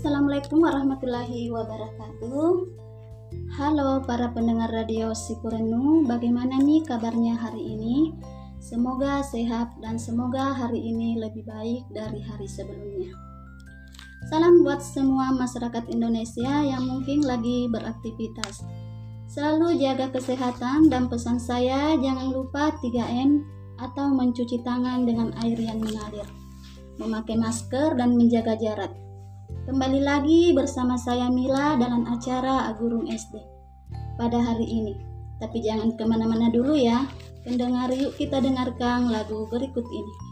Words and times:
Assalamualaikum 0.00 0.64
warahmatullahi 0.64 1.52
wabarakatuh. 1.52 2.72
Halo 3.52 4.00
para 4.08 4.32
pendengar 4.32 4.72
radio 4.72 5.12
Sipurenu, 5.12 6.08
bagaimana 6.08 6.56
nih 6.56 6.80
kabarnya 6.88 7.36
hari 7.36 7.76
ini? 7.76 8.16
Semoga 8.64 9.20
sehat 9.20 9.76
dan 9.84 10.00
semoga 10.00 10.56
hari 10.56 10.80
ini 10.80 11.20
lebih 11.20 11.44
baik 11.44 11.84
dari 11.92 12.16
hari 12.16 12.48
sebelumnya. 12.48 13.12
Salam 14.32 14.64
buat 14.64 14.80
semua 14.80 15.36
masyarakat 15.36 15.92
Indonesia 15.92 16.64
yang 16.64 16.80
mungkin 16.80 17.20
lagi 17.20 17.68
beraktivitas. 17.68 18.64
Selalu 19.28 19.84
jaga 19.84 20.08
kesehatan 20.16 20.88
dan 20.88 21.12
pesan 21.12 21.36
saya 21.36 21.92
jangan 22.00 22.32
lupa 22.32 22.72
3M 22.80 23.44
atau 23.76 24.08
mencuci 24.16 24.64
tangan 24.64 25.04
dengan 25.04 25.36
air 25.44 25.60
yang 25.60 25.76
mengalir, 25.76 26.24
memakai 26.96 27.36
masker 27.36 28.00
dan 28.00 28.16
menjaga 28.16 28.56
jarak. 28.56 29.09
Kembali 29.68 30.00
lagi 30.02 30.50
bersama 30.56 30.98
saya 30.98 31.28
Mila 31.28 31.76
dalam 31.76 32.06
acara 32.08 32.68
Agurung 32.72 33.10
SD 33.10 33.38
pada 34.18 34.40
hari 34.40 34.66
ini. 34.66 34.94
Tapi 35.40 35.64
jangan 35.64 35.96
ke 35.96 36.04
mana-mana 36.04 36.52
dulu 36.52 36.76
ya. 36.76 37.08
Pendengar 37.46 37.88
yuk 37.92 38.16
kita 38.20 38.40
dengarkan 38.44 39.08
lagu 39.08 39.48
berikut 39.48 39.86
ini. 39.88 40.29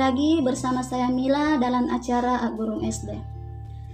Lagi 0.00 0.40
bersama 0.40 0.80
saya 0.80 1.12
Mila 1.12 1.60
dalam 1.60 1.92
acara 1.92 2.40
Agurung 2.48 2.80
SD. 2.80 3.20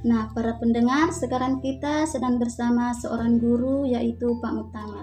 Nah, 0.06 0.30
para 0.30 0.54
pendengar, 0.62 1.10
sekarang 1.10 1.58
kita 1.58 2.06
sedang 2.06 2.38
bersama 2.38 2.94
seorang 2.94 3.42
guru 3.42 3.82
yaitu 3.90 4.38
Pak 4.38 4.54
Mutamar. 4.54 5.02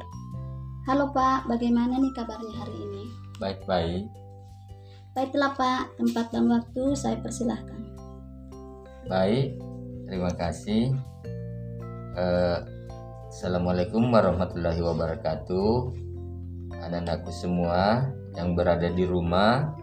Halo 0.87 1.11
Pak, 1.11 1.51
bagaimana 1.51 1.99
nih 1.99 2.13
kabarnya 2.15 2.55
hari 2.55 2.75
ini? 2.87 3.03
Baik-baik. 3.35 4.07
Baiklah 5.11 5.51
Pak, 5.59 5.99
tempat 5.99 6.31
dan 6.31 6.47
waktu 6.47 6.95
saya 6.95 7.19
persilahkan. 7.19 7.83
Baik, 9.11 9.59
terima 10.07 10.31
kasih. 10.39 10.95
Eh, 12.15 12.59
Assalamualaikum 13.27 14.07
warahmatullahi 14.07 14.79
wabarakatuh. 14.79 15.99
Anak-anakku 16.79 17.31
semua, 17.35 18.07
yang 18.39 18.55
berada 18.55 18.87
di 18.87 19.03
rumah 19.03 19.82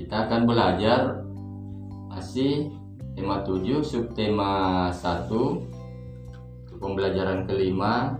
kita 0.00 0.16
akan 0.24 0.48
belajar 0.48 1.20
masih 2.08 2.72
tema 3.12 3.44
7 3.44 3.84
subtema 3.84 4.88
1 4.88 5.28
untuk 5.28 6.76
pembelajaran 6.80 7.44
kelima 7.44 8.16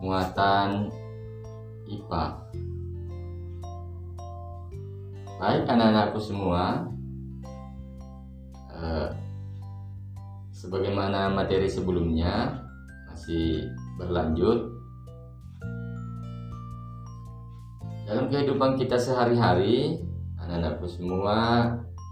muatan 0.00 0.88
IPA 1.84 2.24
baik 5.36 5.68
anak-anakku 5.68 6.16
semua 6.16 6.88
eh, 8.72 9.12
sebagaimana 10.56 11.28
materi 11.28 11.68
sebelumnya 11.68 12.64
masih 13.08 13.68
berlanjut. 14.00 14.80
Dalam 18.04 18.26
kehidupan 18.26 18.74
kita 18.74 18.98
sehari-hari, 18.98 20.09
anak-anakku 20.50 20.90
semua 20.90 21.38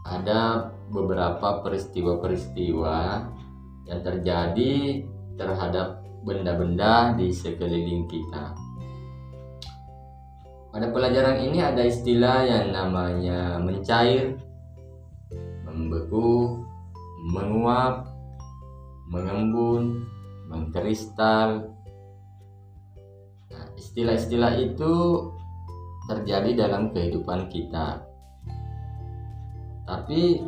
ada 0.07 0.71
beberapa 0.95 1.59
peristiwa-peristiwa 1.67 3.27
yang 3.91 4.01
terjadi 4.07 5.03
terhadap 5.35 6.07
benda-benda 6.23 7.19
di 7.19 7.35
sekeliling 7.35 8.07
kita. 8.07 8.55
Pada 10.71 10.87
pelajaran 10.95 11.43
ini 11.43 11.59
ada 11.59 11.83
istilah 11.83 12.47
yang 12.47 12.71
namanya 12.71 13.59
mencair, 13.59 14.39
membeku, 15.67 16.63
menguap, 17.35 18.07
mengembun, 19.11 20.07
mengkristal. 20.47 21.75
Nah, 23.51 23.67
istilah-istilah 23.75 24.55
itu 24.63 24.95
terjadi 26.07 26.69
dalam 26.69 26.95
kehidupan 26.95 27.51
kita. 27.51 28.08
Tapi 29.89 30.45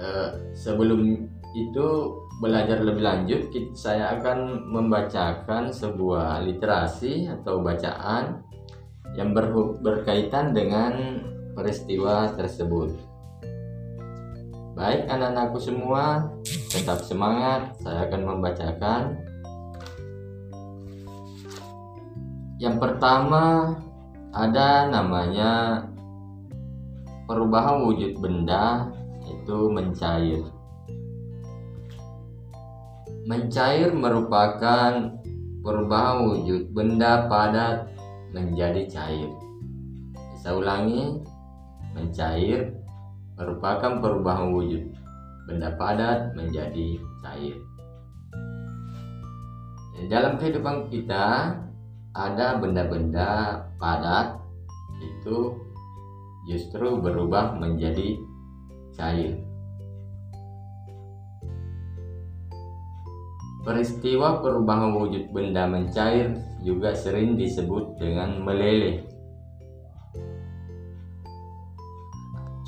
eh, 0.00 0.30
sebelum 0.56 1.28
itu 1.52 1.86
belajar 2.40 2.80
lebih 2.80 3.04
lanjut, 3.04 3.52
saya 3.76 4.16
akan 4.18 4.66
membacakan 4.72 5.70
sebuah 5.70 6.42
literasi 6.42 7.28
atau 7.30 7.60
bacaan 7.60 8.42
yang 9.14 9.30
berkaitan 9.84 10.50
dengan 10.50 11.22
peristiwa 11.54 12.34
tersebut. 12.34 12.90
Baik 14.74 15.06
anak-anakku 15.06 15.62
semua, 15.62 16.26
tetap 16.74 16.98
semangat. 17.06 17.78
Saya 17.78 18.10
akan 18.10 18.22
membacakan. 18.26 19.02
Yang 22.58 22.76
pertama 22.82 23.78
ada 24.34 24.90
namanya 24.90 25.86
perubahan 27.24 27.88
wujud 27.88 28.20
benda 28.20 28.92
itu 29.24 29.58
mencair. 29.72 30.44
Mencair 33.24 33.88
merupakan 33.96 35.16
perubahan 35.64 36.28
wujud 36.28 36.76
benda 36.76 37.24
padat 37.24 37.88
menjadi 38.36 38.84
cair. 38.84 39.30
Saya 40.36 40.60
ulangi, 40.60 41.24
mencair 41.96 42.76
merupakan 43.40 44.04
perubahan 44.04 44.52
wujud 44.52 44.92
benda 45.48 45.72
padat 45.80 46.36
menjadi 46.36 47.00
cair. 47.24 47.56
Dalam 50.12 50.36
kehidupan 50.36 50.92
kita 50.92 51.56
ada 52.12 52.60
benda-benda 52.60 53.64
padat 53.80 54.36
itu 55.00 55.63
justru 56.44 57.00
berubah 57.00 57.56
menjadi 57.56 58.20
cair. 58.92 59.40
Peristiwa 63.64 64.44
perubahan 64.44 64.92
wujud 64.92 65.32
benda 65.32 65.64
mencair 65.64 66.36
juga 66.60 66.92
sering 66.92 67.40
disebut 67.40 67.96
dengan 67.96 68.44
meleleh. 68.44 69.08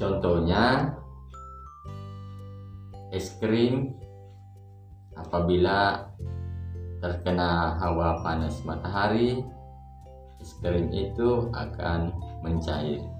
Contohnya, 0.00 0.96
es 3.12 3.32
krim 3.40 3.92
apabila 5.16 6.12
terkena 7.04 7.76
hawa 7.76 8.20
panas 8.24 8.60
matahari, 8.64 9.40
es 10.40 10.52
krim 10.64 10.88
itu 10.92 11.52
akan 11.52 12.12
mencair. 12.40 13.15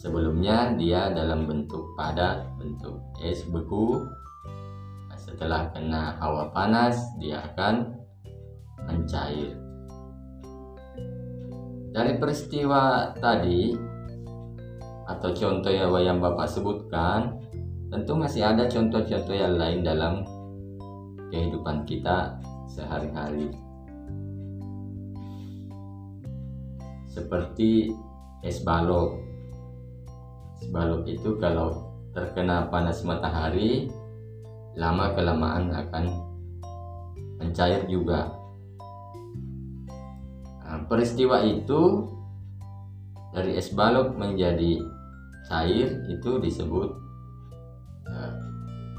Sebelumnya 0.00 0.80
dia 0.80 1.12
dalam 1.12 1.44
bentuk 1.44 1.92
padat, 1.92 2.56
bentuk 2.56 3.04
es 3.20 3.44
beku, 3.44 4.00
setelah 5.20 5.68
kena 5.76 6.16
hawa 6.16 6.48
panas 6.56 6.96
dia 7.20 7.44
akan 7.52 8.00
mencair. 8.88 9.60
Dari 11.92 12.16
peristiwa 12.16 13.12
tadi 13.20 13.76
atau 15.04 15.36
contoh 15.36 15.68
yang 16.00 16.16
Bapak 16.16 16.48
sebutkan 16.48 17.36
tentu 17.92 18.16
masih 18.16 18.40
ada 18.40 18.64
contoh-contoh 18.72 19.36
yang 19.36 19.60
lain 19.60 19.84
dalam 19.84 20.24
kehidupan 21.28 21.84
kita 21.84 22.40
sehari-hari. 22.72 23.52
Seperti 27.04 27.92
es 28.40 28.64
balok 28.64 29.29
es 30.60 30.68
balok 30.68 31.08
itu 31.08 31.40
kalau 31.40 31.88
terkena 32.12 32.68
panas 32.68 33.00
matahari 33.00 33.88
lama 34.76 35.16
kelamaan 35.16 35.72
akan 35.72 36.04
mencair 37.40 37.88
juga. 37.88 38.28
Nah, 40.60 40.86
peristiwa 40.86 41.42
itu 41.42 42.06
dari 43.32 43.56
es 43.56 43.72
balok 43.72 44.14
menjadi 44.14 44.78
cair 45.48 45.88
itu 46.12 46.38
disebut 46.38 46.88
uh, 48.06 48.34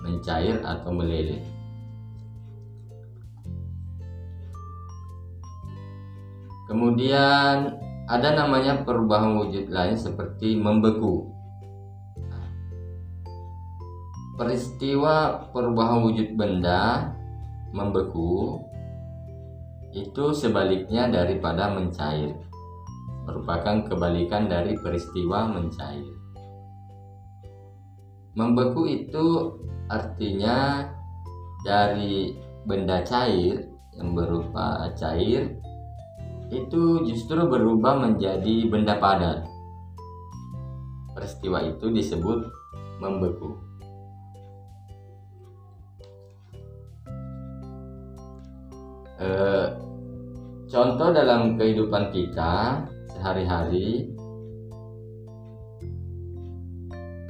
mencair 0.03 0.59
atau 0.65 0.91
meleleh. 0.91 1.39
Kemudian 6.71 7.75
ada 8.07 8.29
namanya 8.35 8.83
perubahan 8.87 9.35
wujud 9.39 9.67
lain 9.67 9.95
seperti 9.95 10.55
membeku. 10.55 11.40
Peristiwa 14.41 15.45
perubahan 15.53 16.01
wujud 16.01 16.33
benda 16.33 17.13
membeku 17.77 18.57
itu 19.93 20.33
sebaliknya 20.33 21.05
daripada 21.13 21.69
mencair. 21.69 22.33
Merupakan 23.29 23.85
kebalikan 23.85 24.49
dari 24.49 24.73
peristiwa 24.81 25.45
mencair. 25.45 26.09
Membeku 28.33 28.89
itu 28.89 29.53
artinya 29.85 30.89
dari 31.61 32.33
benda 32.65 33.05
cair 33.05 33.69
yang 33.93 34.17
berupa 34.17 34.89
cair 34.97 35.53
itu 36.49 37.05
justru 37.05 37.45
berubah 37.45 38.09
menjadi 38.09 38.65
benda 38.65 38.97
padat. 38.97 39.45
Peristiwa 41.13 41.61
itu 41.61 41.93
disebut 41.93 42.49
membeku 42.97 43.70
eh, 49.21 49.67
contoh 50.65 51.09
dalam 51.13 51.55
kehidupan 51.55 52.09
kita 52.09 52.81
sehari-hari 53.13 54.09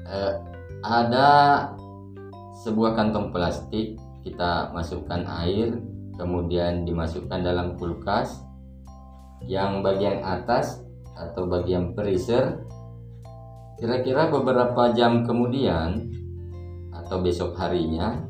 eh, 0.08 0.34
ada 0.82 1.30
sebuah 2.64 2.96
kantong 2.96 3.36
plastik 3.36 4.00
kita 4.24 4.72
masukkan 4.72 5.26
air 5.44 5.76
kemudian 6.16 6.86
dimasukkan 6.86 7.42
dalam 7.42 7.74
kulkas. 7.82 8.46
Yang 9.42 9.82
bagian 9.82 10.22
atas 10.22 10.86
atau 11.18 11.50
bagian 11.50 11.98
freezer 11.98 12.62
kira-kira 13.82 14.30
beberapa 14.30 14.94
jam 14.94 15.26
kemudian 15.26 16.14
atau 16.94 17.18
besok 17.26 17.58
harinya 17.58 18.22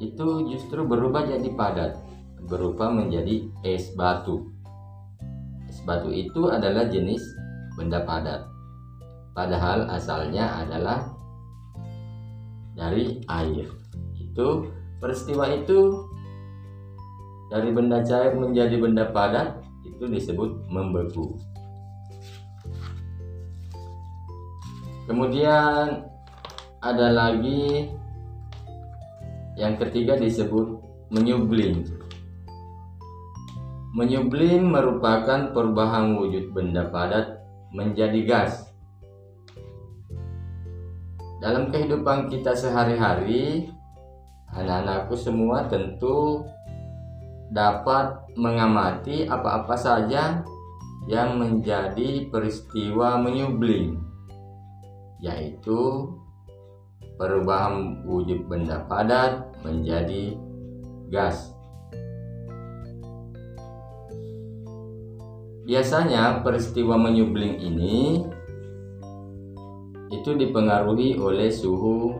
itu 0.00 0.48
justru 0.48 0.88
berubah 0.88 1.28
jadi 1.28 1.44
padat 1.52 1.92
berubah 2.46 2.90
menjadi 2.90 3.46
es 3.62 3.92
batu. 3.94 4.50
Es 5.68 5.78
batu 5.86 6.10
itu 6.10 6.48
adalah 6.50 6.88
jenis 6.90 7.22
benda 7.78 8.02
padat. 8.02 8.46
Padahal 9.32 9.88
asalnya 9.88 10.60
adalah 10.60 11.08
dari 12.76 13.20
air. 13.28 13.68
Itu 14.20 14.68
peristiwa 15.00 15.48
itu 15.52 16.08
dari 17.52 17.68
benda 17.72 18.00
cair 18.00 18.32
menjadi 18.32 18.76
benda 18.80 19.08
padat 19.12 19.60
itu 19.84 20.04
disebut 20.08 20.72
membeku. 20.72 21.36
Kemudian 25.04 26.08
ada 26.80 27.08
lagi 27.12 27.92
yang 29.60 29.76
ketiga 29.76 30.16
disebut 30.16 30.80
menyublim. 31.12 31.84
Menyublim 33.92 34.72
merupakan 34.72 35.52
perubahan 35.52 36.16
wujud 36.16 36.56
benda 36.56 36.88
padat 36.88 37.44
menjadi 37.76 38.24
gas. 38.24 38.72
Dalam 41.44 41.68
kehidupan 41.68 42.32
kita 42.32 42.56
sehari-hari, 42.56 43.68
anak-anakku 44.48 45.12
semua 45.12 45.68
tentu 45.68 46.40
dapat 47.52 48.16
mengamati 48.32 49.28
apa-apa 49.28 49.76
saja 49.76 50.40
yang 51.04 51.36
menjadi 51.36 52.32
peristiwa 52.32 53.20
menyublim, 53.20 54.00
yaitu 55.20 56.08
perubahan 57.20 58.08
wujud 58.08 58.48
benda 58.48 58.88
padat 58.88 59.52
menjadi 59.60 60.40
gas. 61.12 61.52
Biasanya 65.62 66.42
peristiwa 66.42 66.98
menyubling 66.98 67.62
ini 67.62 68.26
itu 70.10 70.30
dipengaruhi 70.34 71.14
oleh 71.14 71.54
suhu 71.54 72.18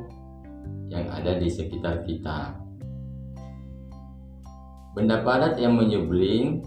yang 0.86 1.10
ada 1.10 1.34
di 1.36 1.50
sekitar 1.50 2.06
kita. 2.06 2.54
Benda 4.94 5.26
padat 5.26 5.58
yang 5.58 5.74
menyubling 5.74 6.62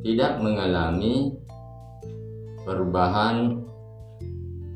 tidak 0.00 0.40
mengalami 0.40 1.36
perubahan 2.64 3.60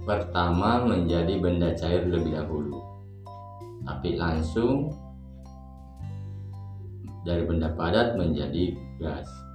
pertama 0.03 0.83
menjadi 0.85 1.39
benda 1.39 1.73
cair 1.79 2.05
lebih 2.11 2.35
dahulu, 2.35 2.83
tapi 3.87 4.19
langsung 4.19 4.91
dari 7.23 7.47
benda 7.47 7.71
padat 7.73 8.19
menjadi 8.19 8.75
gas. 8.99 9.52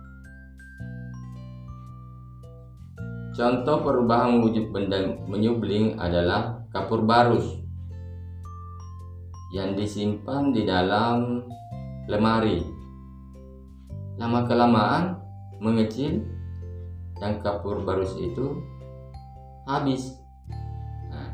Contoh 3.37 3.85
perubahan 3.85 4.41
wujud 4.41 4.73
benda 4.73 4.97
menyubling 5.29 5.93
adalah 6.01 6.65
kapur 6.73 7.05
barus 7.05 7.45
yang 9.53 9.77
disimpan 9.77 10.49
di 10.49 10.65
dalam 10.65 11.45
lemari. 12.09 12.65
Lama 14.17 14.41
kelamaan 14.49 15.21
mengecil 15.61 16.25
dan 17.21 17.37
kapur 17.45 17.85
barus 17.85 18.17
itu 18.17 18.57
habis. 19.69 20.17
Nah, 21.13 21.29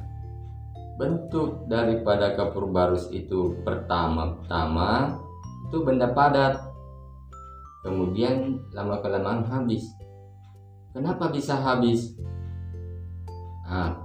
bentuk 0.99 1.71
daripada 1.71 2.35
kapur 2.35 2.67
barus 2.67 3.07
itu 3.15 3.55
pertama-tama 3.63 5.23
itu 5.71 5.79
benda 5.79 6.11
padat. 6.11 6.59
Kemudian 7.79 8.59
lama 8.75 8.99
kelamaan 8.99 9.47
habis. 9.47 10.02
Kenapa 10.93 11.33
bisa 11.33 11.57
habis? 11.57 12.13
Nah, 13.65 13.97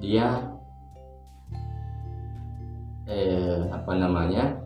dia 0.00 0.48
eh, 3.04 3.68
apa 3.68 3.92
namanya? 3.92 4.64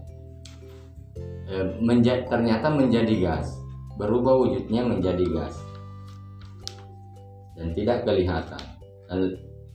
Eh, 1.50 1.66
menja 1.82 2.22
ternyata 2.30 2.70
menjadi 2.70 3.18
gas, 3.18 3.50
berubah 3.98 4.38
wujudnya 4.46 4.86
menjadi 4.86 5.26
gas 5.34 5.58
dan 7.58 7.74
tidak 7.74 8.06
kelihatan 8.06 8.62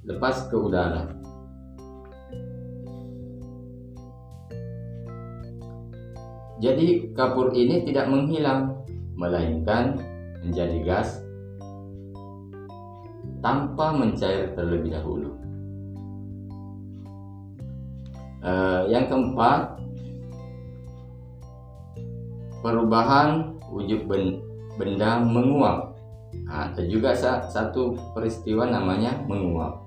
lepas 0.08 0.48
ke 0.48 0.56
udara. 0.56 1.12
Jadi 6.64 7.12
kapur 7.12 7.52
ini 7.52 7.84
tidak 7.84 8.08
menghilang, 8.08 8.88
melainkan 9.20 10.00
menjadi 10.40 10.80
gas 10.88 11.20
tanpa 13.44 13.92
mencair 13.92 14.56
terlebih 14.56 14.96
dahulu. 14.96 15.36
Uh, 18.40 18.88
yang 18.88 19.08
keempat, 19.12 19.84
perubahan 22.64 23.60
wujud 23.68 24.08
benda 24.80 25.20
menguap. 25.20 26.00
Nah, 26.48 26.72
ada 26.72 26.82
juga 26.88 27.14
satu 27.52 28.00
peristiwa 28.16 28.66
namanya 28.66 29.22
menguap. 29.28 29.84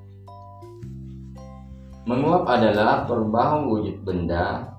Menguap 2.06 2.46
adalah 2.46 3.02
perubahan 3.02 3.66
wujud 3.66 4.06
benda 4.06 4.70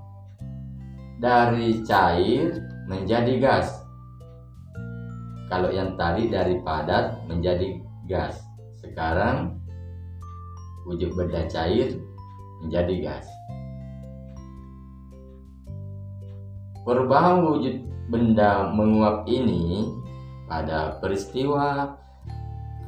dari 1.19 1.83
cair 1.83 2.55
menjadi 2.87 3.35
gas. 3.41 3.83
Kalau 5.51 5.67
yang 5.73 5.99
tadi 5.99 6.31
dari 6.31 6.63
padat 6.63 7.27
menjadi 7.27 7.83
gas. 8.07 8.46
Sekarang 8.97 9.61
wujud 10.89 11.13
benda 11.13 11.45
cair 11.45 12.01
menjadi 12.65 12.95
gas. 13.05 13.29
Perubahan 16.81 17.45
wujud 17.45 17.77
benda 18.09 18.73
menguap 18.73 19.29
ini 19.29 19.85
pada 20.49 20.97
peristiwa 20.97 21.93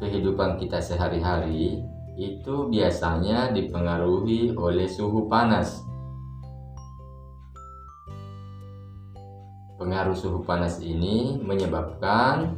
kehidupan 0.02 0.58
kita 0.58 0.82
sehari-hari 0.82 1.86
itu 2.18 2.74
biasanya 2.74 3.54
dipengaruhi 3.54 4.58
oleh 4.58 4.90
suhu 4.90 5.30
panas 5.30 5.86
pengaruh 9.78 10.18
suhu 10.18 10.42
panas 10.42 10.82
ini 10.82 11.38
menyebabkan 11.38 12.58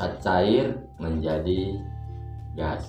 zat 0.00 0.16
cair 0.24 0.80
menjadi 0.96 1.76
gas. 2.56 2.88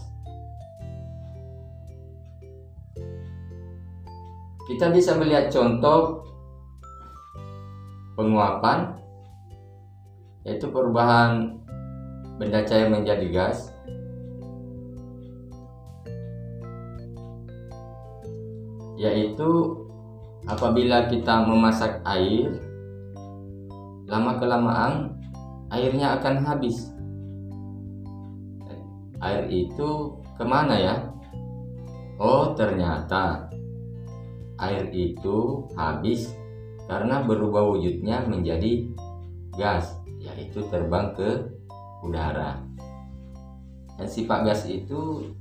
Kita 4.63 4.87
bisa 4.95 5.19
melihat 5.19 5.51
contoh 5.51 6.23
penguapan 8.15 8.95
yaitu 10.47 10.71
perubahan 10.71 11.59
benda 12.39 12.63
cair 12.63 12.87
menjadi 12.87 13.27
gas 13.27 13.75
yaitu 18.95 19.51
apabila 20.47 21.11
kita 21.11 21.43
memasak 21.43 21.99
air 22.07 22.55
lama 24.07 24.39
kelamaan 24.39 25.19
airnya 25.75 26.17
akan 26.17 26.41
habis 26.41 26.91
air 29.21 29.45
itu 29.47 30.17
ke 30.35 30.43
mana 30.43 30.75
ya? 30.75 30.95
Oh 32.17 32.53
ternyata. 32.57 33.49
Air 34.61 34.93
itu 34.93 35.65
habis 35.73 36.37
karena 36.85 37.25
berubah 37.25 37.65
wujudnya 37.73 38.29
menjadi 38.29 38.85
gas 39.57 39.97
yaitu 40.21 40.61
terbang 40.69 41.17
ke 41.17 41.49
udara. 42.05 42.61
Dan 43.97 44.07
sifat 44.09 44.45
gas 44.45 44.65
itu 44.69 45.33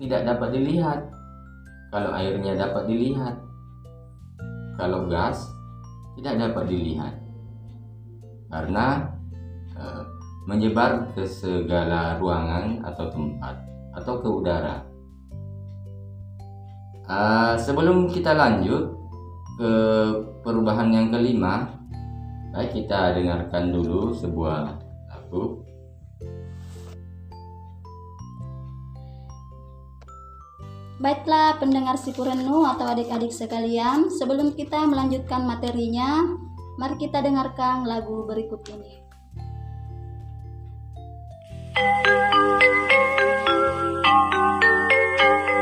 tidak 0.00 0.28
dapat 0.28 0.48
dilihat. 0.52 1.00
Kalau 1.94 2.10
airnya 2.10 2.58
dapat 2.58 2.90
dilihat 2.90 3.38
kalau 4.74 5.06
gas 5.06 5.46
tidak 6.18 6.50
dapat 6.50 6.64
dilihat. 6.66 7.14
Karena 8.50 9.13
menyebar 10.44 11.16
ke 11.16 11.24
segala 11.24 12.20
ruangan 12.20 12.84
atau 12.84 13.08
tempat 13.08 13.56
atau 13.96 14.20
ke 14.20 14.28
udara. 14.28 14.84
E, 17.04 17.18
sebelum 17.60 18.12
kita 18.12 18.36
lanjut 18.36 18.92
ke 19.56 19.72
perubahan 20.44 20.92
yang 20.92 21.08
kelima, 21.08 21.80
baik 22.52 22.76
kita 22.76 23.16
dengarkan 23.16 23.72
dulu 23.72 24.12
sebuah 24.12 24.76
lagu. 25.08 25.64
Baiklah 31.04 31.60
pendengar 31.60 32.00
Sipurenu 32.00 32.64
atau 32.64 32.88
adik-adik 32.88 33.28
sekalian, 33.28 34.08
sebelum 34.08 34.56
kita 34.56 34.88
melanjutkan 34.88 35.44
materinya, 35.44 36.24
mari 36.80 36.96
kita 36.96 37.20
dengarkan 37.20 37.84
lagu 37.84 38.24
berikut 38.24 38.64
ini. 38.72 39.03
Thank 41.76 42.06
you. 45.48 45.53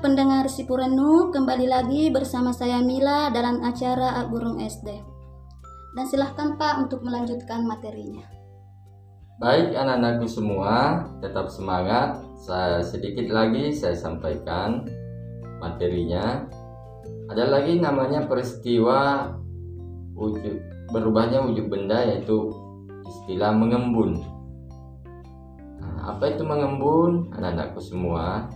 Sipurenu, 0.00 1.28
kembali 1.28 1.68
lagi 1.68 2.08
bersama 2.08 2.56
saya 2.56 2.80
Mila 2.80 3.28
dalam 3.28 3.60
acara 3.60 4.24
Burung 4.32 4.56
SD. 4.56 4.88
Dan 5.92 6.04
silahkan 6.08 6.56
Pak 6.56 6.88
untuk 6.88 7.04
melanjutkan 7.04 7.68
materinya. 7.68 8.24
Baik 9.36 9.76
anak-anakku 9.76 10.24
semua, 10.24 11.04
tetap 11.20 11.52
semangat. 11.52 12.16
Saya 12.40 12.80
sedikit 12.80 13.28
lagi 13.28 13.76
saya 13.76 13.92
sampaikan 13.92 14.88
materinya. 15.60 16.48
Ada 17.28 17.44
lagi 17.44 17.76
namanya 17.76 18.24
peristiwa 18.24 19.28
wujud 20.16 20.64
berubahnya 20.96 21.44
wujud 21.44 21.68
benda 21.68 22.08
yaitu 22.08 22.48
istilah 23.04 23.52
mengembun. 23.52 24.16
Nah, 25.78 26.16
apa 26.16 26.32
itu 26.32 26.40
mengembun? 26.40 27.32
Anak-anakku 27.36 27.80
semua, 27.84 28.48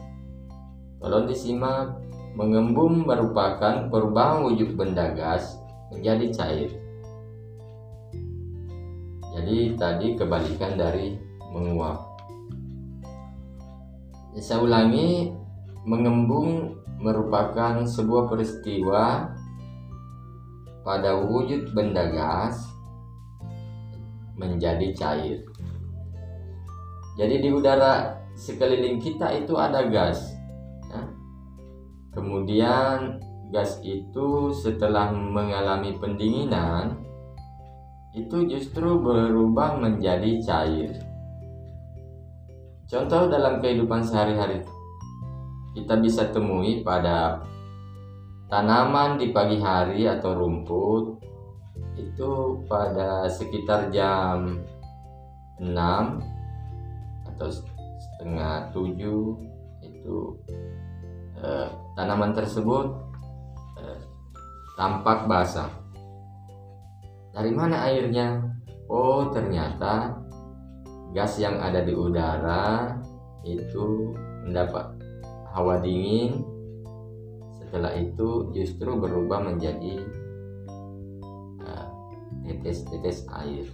tolong 1.04 1.28
disimak. 1.28 2.00
Mengembun 2.34 3.06
merupakan 3.06 3.86
perubahan 3.92 4.42
wujud 4.42 4.74
benda 4.74 5.12
gas 5.14 5.54
menjadi 5.92 6.26
cair. 6.34 6.70
Jadi 9.36 9.78
tadi 9.78 10.18
kebalikan 10.18 10.74
dari 10.74 11.14
menguap. 11.54 12.14
Saya 14.34 14.66
ulangi, 14.66 15.30
mengembung 15.86 16.74
merupakan 16.98 17.86
sebuah 17.86 18.26
peristiwa 18.26 19.30
pada 20.82 21.22
wujud 21.22 21.70
benda 21.70 22.10
gas 22.10 22.66
menjadi 24.34 24.90
cair. 24.98 25.38
Jadi 27.14 27.46
di 27.46 27.50
udara 27.54 28.26
sekeliling 28.34 28.98
kita 28.98 29.30
itu 29.38 29.54
ada 29.54 29.86
gas. 29.86 30.33
Kemudian 32.14 33.18
gas 33.50 33.82
itu 33.82 34.54
setelah 34.54 35.10
mengalami 35.10 35.98
pendinginan 35.98 37.02
itu 38.14 38.46
justru 38.46 39.02
berubah 39.02 39.82
menjadi 39.82 40.38
cair. 40.46 40.94
Contoh 42.86 43.26
dalam 43.26 43.58
kehidupan 43.58 44.06
sehari-hari 44.06 44.62
kita 45.74 45.98
bisa 45.98 46.30
temui 46.30 46.86
pada 46.86 47.42
tanaman 48.46 49.18
di 49.18 49.34
pagi 49.34 49.58
hari 49.58 50.06
atau 50.06 50.38
rumput 50.38 51.18
itu 51.98 52.62
pada 52.70 53.26
sekitar 53.26 53.90
jam 53.90 54.62
6 55.58 55.74
atau 57.34 57.48
setengah 57.50 58.70
7 58.70 58.94
itu 59.82 60.16
eh, 61.38 61.68
tanaman 61.94 62.34
tersebut 62.34 62.86
eh, 63.80 63.98
tampak 64.78 65.26
basah 65.30 65.84
dari 67.34 67.50
mana 67.50 67.90
airnya? 67.90 68.46
Oh, 68.86 69.26
ternyata 69.34 70.14
gas 71.10 71.34
yang 71.42 71.58
ada 71.58 71.82
di 71.82 71.90
udara 71.90 72.94
itu 73.42 74.14
mendapat 74.46 74.94
hawa 75.50 75.82
dingin. 75.82 76.46
Setelah 77.58 77.90
itu 77.98 78.54
justru 78.54 78.94
berubah 78.94 79.42
menjadi 79.50 79.98
uh, 81.66 81.90
tetes-tetes 82.46 83.26
uh, 83.26 83.42
air 83.42 83.66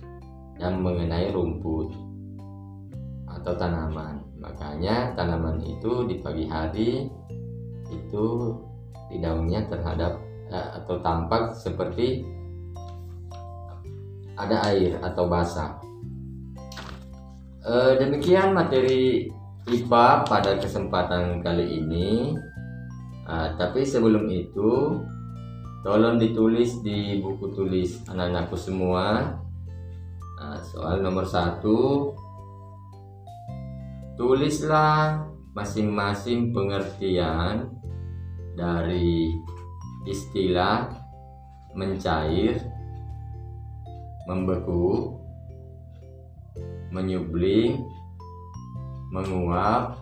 dan 0.57 0.81
mengenai 0.81 1.29
rumput 1.29 1.93
atau 3.29 3.53
tanaman. 3.61 4.25
Makanya 4.41 5.13
tanaman 5.21 5.61
itu 5.61 6.09
di 6.09 6.17
pagi 6.25 6.49
hari 6.49 7.13
itu 7.91 8.57
di 9.11 9.19
daunnya 9.19 9.67
terhadap 9.67 10.23
uh, 10.55 10.81
atau 10.83 11.03
tampak 11.03 11.55
seperti 11.59 12.23
ada 14.41 14.73
air 14.73 14.97
atau 15.05 15.29
basah. 15.29 15.77
E, 17.61 18.01
demikian 18.01 18.57
materi 18.57 19.29
IPA 19.69 20.25
pada 20.25 20.57
kesempatan 20.57 21.45
kali 21.45 21.85
ini. 21.85 22.33
E, 23.29 23.35
tapi 23.61 23.85
sebelum 23.85 24.25
itu, 24.33 25.05
tolong 25.85 26.17
ditulis 26.17 26.81
di 26.81 27.21
buku 27.21 27.53
tulis 27.53 28.01
anak-anakku 28.09 28.57
semua. 28.57 29.37
E, 30.41 30.45
soal 30.73 31.05
nomor 31.05 31.29
satu, 31.29 32.11
tulislah 34.17 35.29
masing-masing 35.53 36.57
pengertian 36.57 37.69
dari 38.59 39.31
istilah 40.09 40.91
mencair 41.77 42.59
membeku, 44.31 45.19
menyubling, 46.95 47.83
menguap, 49.11 49.99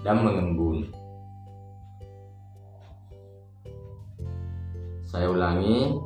dan 0.00 0.24
mengembun. 0.24 0.88
Saya 5.04 5.28
ulangi, 5.28 6.00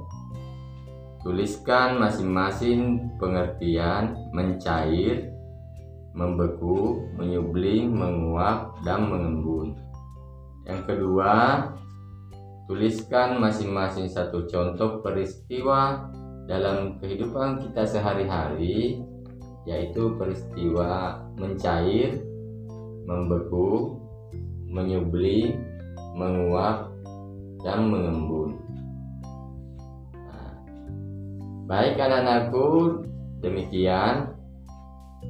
tuliskan 1.22 2.02
masing-masing 2.02 3.12
pengertian 3.20 4.16
mencair, 4.34 5.30
membeku, 6.16 7.04
menyubling, 7.14 7.94
menguap, 7.94 8.74
dan 8.82 9.06
mengembun. 9.06 9.78
Yang 10.64 10.80
kedua, 10.88 11.32
tuliskan 12.64 13.36
masing-masing 13.36 14.08
satu 14.08 14.48
contoh 14.48 15.04
peristiwa 15.04 16.08
dalam 16.48 17.00
kehidupan 17.00 17.60
kita 17.60 17.84
sehari-hari 17.84 19.00
yaitu 19.64 20.12
peristiwa 20.20 21.24
mencair, 21.40 22.20
membeku, 23.08 23.96
menyubli, 24.68 25.56
menguap, 26.16 26.92
dan 27.64 27.88
mengembun. 27.88 28.60
Nah, 30.12 30.52
baik 31.64 31.96
anak-anakku, 31.96 32.68
demikian 33.40 34.36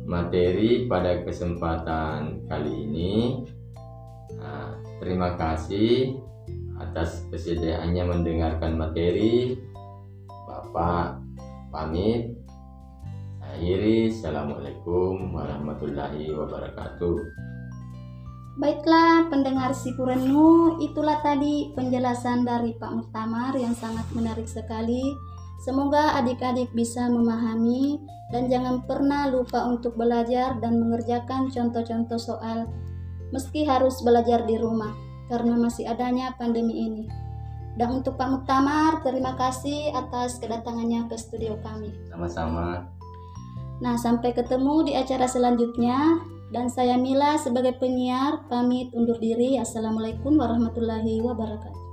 materi 0.02 0.90
pada 0.90 1.22
kesempatan 1.22 2.42
kali 2.50 2.72
ini. 2.90 3.14
Nah, 4.34 4.83
terima 5.04 5.36
kasih 5.36 6.16
atas 6.80 7.28
kesediaannya 7.28 8.04
mendengarkan 8.08 8.80
materi. 8.80 9.60
Bapak 10.48 11.20
pamit. 11.68 12.32
Akhiri, 13.44 14.08
Assalamualaikum 14.08 15.36
warahmatullahi 15.36 16.32
wabarakatuh. 16.32 17.20
Baiklah 18.54 19.28
pendengar 19.28 19.76
Sipurenu, 19.76 20.80
itulah 20.80 21.20
tadi 21.20 21.74
penjelasan 21.76 22.48
dari 22.48 22.72
Pak 22.80 22.90
Muktamar 22.96 23.52
yang 23.60 23.76
sangat 23.76 24.08
menarik 24.16 24.48
sekali. 24.48 25.12
Semoga 25.62 26.16
adik-adik 26.18 26.72
bisa 26.72 27.06
memahami 27.06 28.00
dan 28.32 28.48
jangan 28.48 28.82
pernah 28.88 29.28
lupa 29.30 29.68
untuk 29.68 29.94
belajar 29.94 30.58
dan 30.58 30.80
mengerjakan 30.80 31.50
contoh-contoh 31.50 32.18
soal 32.18 32.66
meski 33.30 33.64
harus 33.64 34.00
belajar 34.02 34.44
di 34.44 34.58
rumah 34.58 34.92
karena 35.32 35.56
masih 35.56 35.88
adanya 35.88 36.36
pandemi 36.36 36.84
ini. 36.84 37.04
Dan 37.74 38.02
untuk 38.02 38.14
Pak 38.14 38.28
Muktamar, 38.30 39.02
terima 39.02 39.34
kasih 39.34 39.90
atas 39.98 40.38
kedatangannya 40.38 41.10
ke 41.10 41.18
studio 41.18 41.58
kami. 41.64 41.90
Sama-sama. 42.06 42.86
Nah, 43.82 43.98
sampai 43.98 44.30
ketemu 44.30 44.86
di 44.86 44.92
acara 44.94 45.26
selanjutnya. 45.26 46.22
Dan 46.54 46.70
saya 46.70 46.94
Mila 46.94 47.34
sebagai 47.34 47.74
penyiar 47.82 48.46
pamit 48.46 48.94
undur 48.94 49.18
diri. 49.18 49.58
Assalamualaikum 49.58 50.38
warahmatullahi 50.38 51.18
wabarakatuh. 51.18 51.83